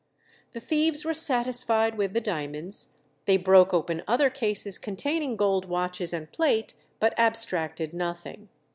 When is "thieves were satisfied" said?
0.59-1.95